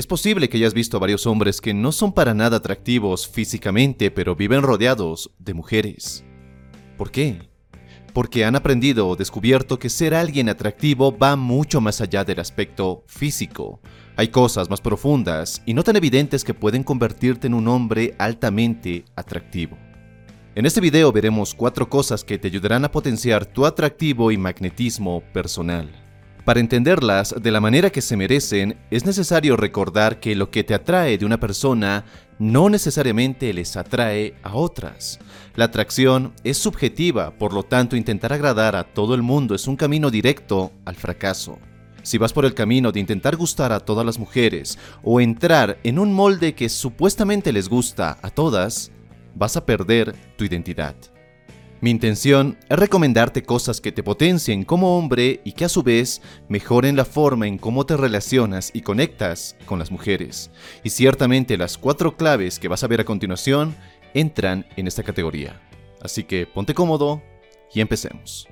[0.00, 4.10] Es posible que hayas visto a varios hombres que no son para nada atractivos físicamente,
[4.10, 6.24] pero viven rodeados de mujeres.
[6.96, 7.50] ¿Por qué?
[8.14, 13.04] Porque han aprendido o descubierto que ser alguien atractivo va mucho más allá del aspecto
[13.08, 13.82] físico.
[14.16, 19.04] Hay cosas más profundas y no tan evidentes que pueden convertirte en un hombre altamente
[19.16, 19.76] atractivo.
[20.54, 25.22] En este video veremos cuatro cosas que te ayudarán a potenciar tu atractivo y magnetismo
[25.34, 26.09] personal.
[26.50, 30.74] Para entenderlas de la manera que se merecen, es necesario recordar que lo que te
[30.74, 32.04] atrae de una persona
[32.40, 35.20] no necesariamente les atrae a otras.
[35.54, 39.76] La atracción es subjetiva, por lo tanto intentar agradar a todo el mundo es un
[39.76, 41.60] camino directo al fracaso.
[42.02, 46.00] Si vas por el camino de intentar gustar a todas las mujeres o entrar en
[46.00, 48.90] un molde que supuestamente les gusta a todas,
[49.36, 50.96] vas a perder tu identidad.
[51.82, 56.20] Mi intención es recomendarte cosas que te potencien como hombre y que a su vez
[56.46, 60.50] mejoren la forma en cómo te relacionas y conectas con las mujeres.
[60.84, 63.74] Y ciertamente las cuatro claves que vas a ver a continuación
[64.12, 65.58] entran en esta categoría.
[66.02, 67.22] Así que ponte cómodo
[67.72, 68.46] y empecemos.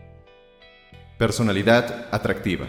[1.18, 2.66] Personalidad atractiva.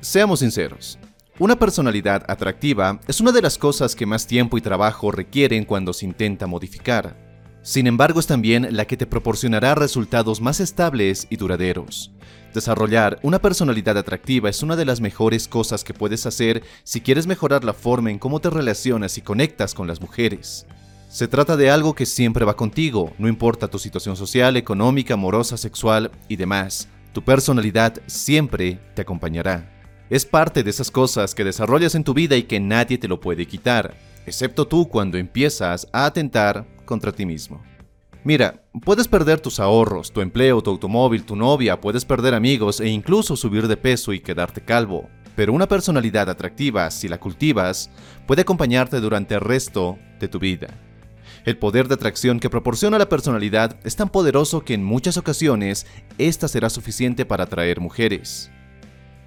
[0.00, 0.96] Seamos sinceros,
[1.38, 5.92] una personalidad atractiva es una de las cosas que más tiempo y trabajo requieren cuando
[5.92, 7.25] se intenta modificar.
[7.66, 12.12] Sin embargo, es también la que te proporcionará resultados más estables y duraderos.
[12.54, 17.26] Desarrollar una personalidad atractiva es una de las mejores cosas que puedes hacer si quieres
[17.26, 20.64] mejorar la forma en cómo te relacionas y conectas con las mujeres.
[21.08, 25.56] Se trata de algo que siempre va contigo, no importa tu situación social, económica, amorosa,
[25.56, 26.86] sexual y demás.
[27.12, 29.72] Tu personalidad siempre te acompañará.
[30.08, 33.20] Es parte de esas cosas que desarrollas en tu vida y que nadie te lo
[33.20, 37.62] puede quitar, excepto tú cuando empiezas a atentar contra ti mismo.
[38.24, 42.88] Mira, puedes perder tus ahorros, tu empleo, tu automóvil, tu novia, puedes perder amigos e
[42.88, 47.90] incluso subir de peso y quedarte calvo, pero una personalidad atractiva, si la cultivas,
[48.26, 50.68] puede acompañarte durante el resto de tu vida.
[51.44, 55.86] El poder de atracción que proporciona la personalidad es tan poderoso que en muchas ocasiones
[56.18, 58.50] esta será suficiente para atraer mujeres.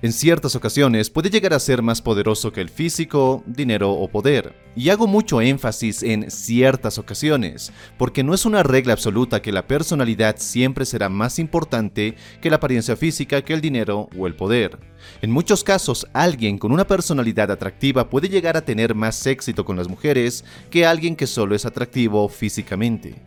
[0.02, 4.56] En ciertas ocasiones puede llegar a ser más poderoso que el físico, dinero o poder.
[4.74, 9.68] Y hago mucho énfasis en ciertas ocasiones, porque no es una regla absoluta que la
[9.68, 14.80] personalidad siempre será más importante que la apariencia física, que el dinero o el poder.
[15.22, 19.76] En muchos casos, alguien con una personalidad atractiva puede llegar a tener más éxito con
[19.76, 23.22] las mujeres que alguien que solo es atractivo físicamente.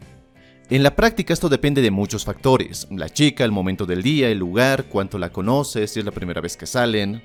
[0.71, 4.39] En la práctica esto depende de muchos factores, la chica, el momento del día, el
[4.39, 7.23] lugar, cuánto la conoces, si es la primera vez que salen.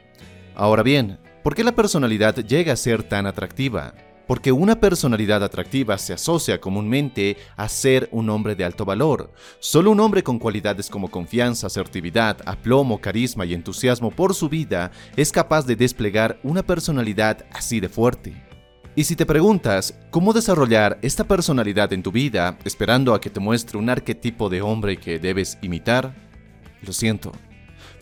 [0.53, 3.93] Ahora bien, ¿por qué la personalidad llega a ser tan atractiva?
[4.27, 9.31] Porque una personalidad atractiva se asocia comúnmente a ser un hombre de alto valor.
[9.59, 14.91] Solo un hombre con cualidades como confianza, asertividad, aplomo, carisma y entusiasmo por su vida
[15.15, 18.47] es capaz de desplegar una personalidad así de fuerte.
[18.97, 23.40] Y si te preguntas cómo desarrollar esta personalidad en tu vida esperando a que te
[23.40, 26.16] muestre un arquetipo de hombre que debes imitar,
[26.81, 27.31] lo siento.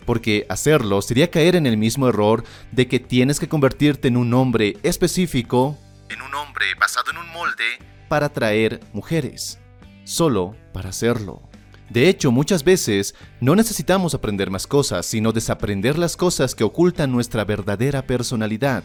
[0.06, 4.32] Porque hacerlo sería caer en el mismo error de que tienes que convertirte en un
[4.32, 5.76] hombre específico,
[6.08, 7.78] en un hombre basado en un molde,
[8.08, 9.58] para atraer mujeres.
[10.04, 11.42] Solo para hacerlo.
[11.90, 17.12] De hecho, muchas veces no necesitamos aprender más cosas, sino desaprender las cosas que ocultan
[17.12, 18.82] nuestra verdadera personalidad.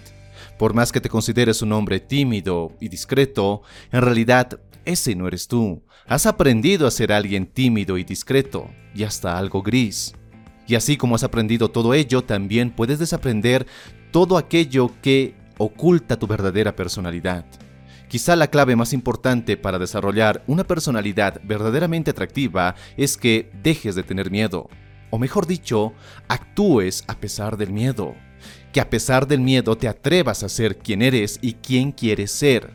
[0.62, 5.48] Por más que te consideres un hombre tímido y discreto, en realidad ese no eres
[5.48, 5.82] tú.
[6.06, 10.14] Has aprendido a ser alguien tímido y discreto, y hasta algo gris.
[10.68, 13.66] Y así como has aprendido todo ello, también puedes desaprender
[14.12, 17.44] todo aquello que oculta tu verdadera personalidad.
[18.08, 24.04] Quizá la clave más importante para desarrollar una personalidad verdaderamente atractiva es que dejes de
[24.04, 24.70] tener miedo,
[25.10, 25.94] o mejor dicho,
[26.28, 28.14] actúes a pesar del miedo
[28.72, 32.72] que a pesar del miedo te atrevas a ser quien eres y quien quieres ser,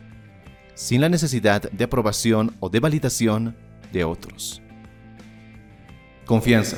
[0.75, 3.55] sin la necesidad de aprobación o de validación
[3.91, 4.61] de otros.
[6.25, 6.77] Confianza.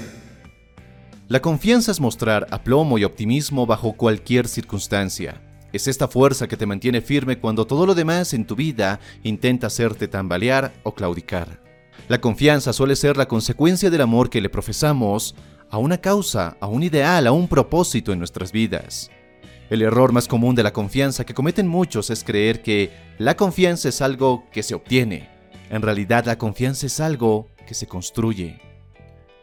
[1.27, 5.41] La confianza es mostrar aplomo y optimismo bajo cualquier circunstancia.
[5.73, 9.67] Es esta fuerza que te mantiene firme cuando todo lo demás en tu vida intenta
[9.67, 11.61] hacerte tambalear o claudicar.
[12.07, 15.35] La confianza suele ser la consecuencia del amor que le profesamos
[15.69, 19.11] a una causa, a un ideal, a un propósito en nuestras vidas.
[19.69, 23.89] El error más común de la confianza que cometen muchos es creer que la confianza
[23.89, 25.29] es algo que se obtiene.
[25.69, 28.69] En realidad la confianza es algo que se construye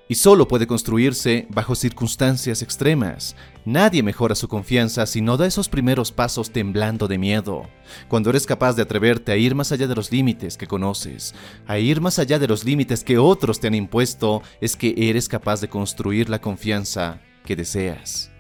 [0.09, 3.35] y solo puede construirse bajo circunstancias extremas.
[3.65, 7.69] Nadie mejora su confianza si no da esos primeros pasos temblando de miedo.
[8.09, 11.35] Cuando eres capaz de atreverte a ir más allá de los límites que conoces,
[11.67, 15.29] a ir más allá de los límites que otros te han impuesto, es que eres
[15.29, 18.31] capaz de construir la confianza que deseas.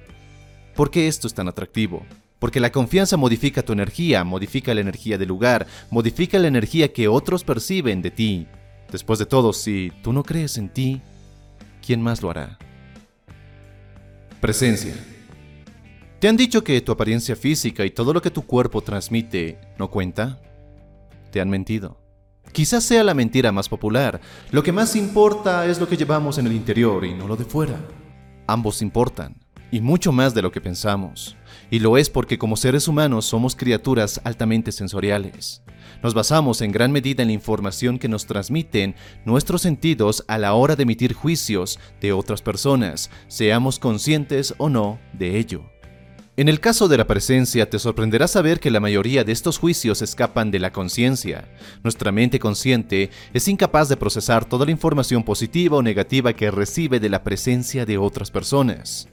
[0.76, 2.04] ¿Por qué esto es tan atractivo?
[2.38, 7.08] Porque la confianza modifica tu energía, modifica la energía del lugar, modifica la energía que
[7.08, 8.46] otros perciben de ti.
[8.92, 11.00] Después de todo, si tú no crees en ti,
[11.84, 12.58] ¿quién más lo hará?
[14.42, 14.94] Presencia.
[16.20, 19.90] ¿Te han dicho que tu apariencia física y todo lo que tu cuerpo transmite no
[19.90, 20.42] cuenta?
[21.32, 21.98] Te han mentido.
[22.52, 24.20] Quizás sea la mentira más popular.
[24.50, 27.46] Lo que más importa es lo que llevamos en el interior y no lo de
[27.46, 27.80] fuera.
[28.46, 31.36] Ambos importan, y mucho más de lo que pensamos.
[31.70, 35.62] Y lo es porque como seres humanos somos criaturas altamente sensoriales.
[36.02, 40.54] Nos basamos en gran medida en la información que nos transmiten nuestros sentidos a la
[40.54, 45.64] hora de emitir juicios de otras personas, seamos conscientes o no de ello.
[46.38, 50.02] En el caso de la presencia, te sorprenderá saber que la mayoría de estos juicios
[50.02, 51.48] escapan de la conciencia.
[51.82, 57.00] Nuestra mente consciente es incapaz de procesar toda la información positiva o negativa que recibe
[57.00, 59.08] de la presencia de otras personas.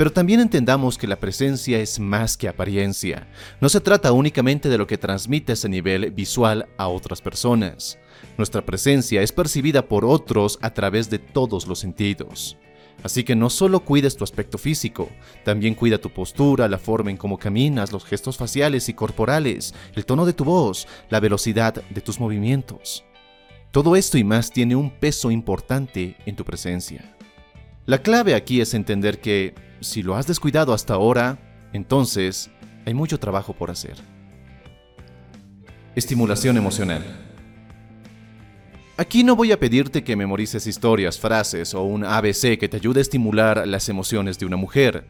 [0.00, 3.28] Pero también entendamos que la presencia es más que apariencia.
[3.60, 7.98] No se trata únicamente de lo que transmites a nivel visual a otras personas.
[8.38, 12.56] Nuestra presencia es percibida por otros a través de todos los sentidos.
[13.02, 15.10] Así que no solo cuides tu aspecto físico,
[15.44, 20.06] también cuida tu postura, la forma en cómo caminas, los gestos faciales y corporales, el
[20.06, 23.04] tono de tu voz, la velocidad de tus movimientos.
[23.70, 27.04] Todo esto y más tiene un peso importante en tu presencia.
[27.84, 31.38] La clave aquí es entender que si lo has descuidado hasta ahora,
[31.72, 32.50] entonces
[32.86, 33.96] hay mucho trabajo por hacer.
[35.94, 37.04] Estimulación emocional.
[38.96, 43.00] Aquí no voy a pedirte que memorices historias, frases o un ABC que te ayude
[43.00, 45.06] a estimular las emociones de una mujer,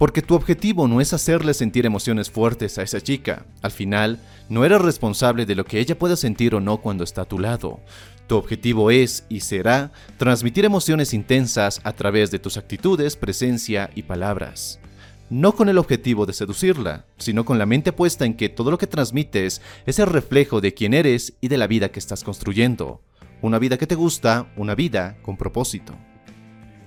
[0.00, 3.44] porque tu objetivo no es hacerle sentir emociones fuertes a esa chica.
[3.60, 4.18] Al final,
[4.48, 7.38] no eres responsable de lo que ella pueda sentir o no cuando está a tu
[7.38, 7.80] lado.
[8.26, 14.04] Tu objetivo es y será transmitir emociones intensas a través de tus actitudes, presencia y
[14.04, 14.80] palabras.
[15.28, 18.78] No con el objetivo de seducirla, sino con la mente puesta en que todo lo
[18.78, 23.02] que transmites es el reflejo de quién eres y de la vida que estás construyendo.
[23.42, 25.94] Una vida que te gusta, una vida con propósito.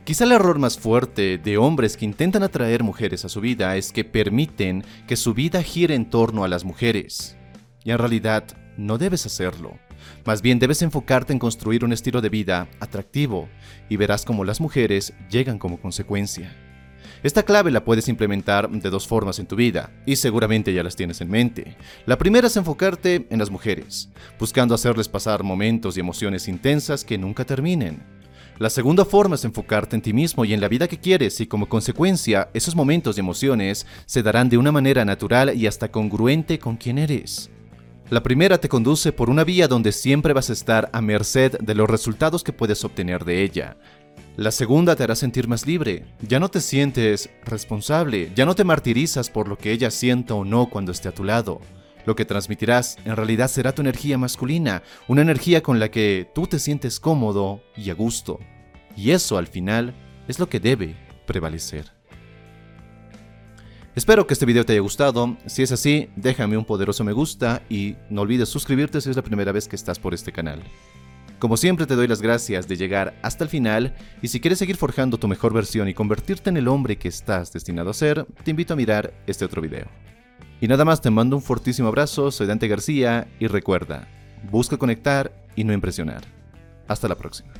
[0.03, 3.93] Quizá el error más fuerte de hombres que intentan atraer mujeres a su vida es
[3.93, 7.37] que permiten que su vida gire en torno a las mujeres.
[7.85, 8.43] Y en realidad
[8.75, 9.79] no debes hacerlo.
[10.25, 13.47] Más bien debes enfocarte en construir un estilo de vida atractivo
[13.87, 16.53] y verás cómo las mujeres llegan como consecuencia.
[17.23, 20.97] Esta clave la puedes implementar de dos formas en tu vida, y seguramente ya las
[20.97, 21.77] tienes en mente.
[22.05, 27.17] La primera es enfocarte en las mujeres, buscando hacerles pasar momentos y emociones intensas que
[27.17, 28.12] nunca terminen.
[28.59, 31.47] La segunda forma es enfocarte en ti mismo y en la vida que quieres y
[31.47, 36.59] como consecuencia esos momentos y emociones se darán de una manera natural y hasta congruente
[36.59, 37.49] con quien eres.
[38.11, 41.73] La primera te conduce por una vía donde siempre vas a estar a merced de
[41.73, 43.75] los resultados que puedes obtener de ella.
[44.37, 46.05] La segunda te hará sentir más libre.
[46.21, 50.45] Ya no te sientes responsable, ya no te martirizas por lo que ella sienta o
[50.45, 51.59] no cuando esté a tu lado.
[52.05, 56.47] Lo que transmitirás en realidad será tu energía masculina, una energía con la que tú
[56.47, 58.39] te sientes cómodo y a gusto.
[58.95, 59.93] Y eso al final
[60.27, 60.95] es lo que debe
[61.25, 61.91] prevalecer.
[63.95, 67.61] Espero que este video te haya gustado, si es así, déjame un poderoso me gusta
[67.69, 70.63] y no olvides suscribirte si es la primera vez que estás por este canal.
[71.37, 74.77] Como siempre te doy las gracias de llegar hasta el final y si quieres seguir
[74.77, 78.51] forjando tu mejor versión y convertirte en el hombre que estás destinado a ser, te
[78.51, 80.12] invito a mirar este otro video.
[80.61, 84.07] Y nada más te mando un fortísimo abrazo, soy Dante García y recuerda,
[84.49, 86.23] busca conectar y no impresionar.
[86.87, 87.53] Hasta la próxima.